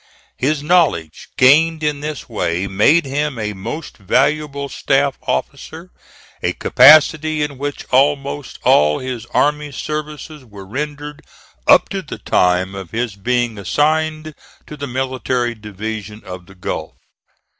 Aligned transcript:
His 0.39 0.63
knowledge 0.63 1.29
gained 1.37 1.83
in 1.83 1.99
this 1.99 2.27
way 2.27 2.65
made 2.65 3.05
him 3.05 3.37
a 3.37 3.53
most 3.53 3.97
valuable 3.97 4.67
staff 4.67 5.15
officer, 5.27 5.91
a 6.41 6.53
capacity 6.53 7.43
in 7.43 7.59
which 7.59 7.85
almost 7.91 8.57
all 8.63 8.97
his 8.97 9.27
army 9.27 9.71
services 9.71 10.43
were 10.43 10.65
rendered 10.65 11.21
up 11.67 11.87
to 11.89 12.01
the 12.01 12.17
time 12.17 12.73
of 12.73 12.89
his 12.89 13.15
being 13.15 13.59
assigned 13.59 14.33
to 14.65 14.75
the 14.75 14.87
Military 14.87 15.53
Division 15.53 16.23
of 16.25 16.47
the 16.47 16.55
Gulf. 16.55 16.95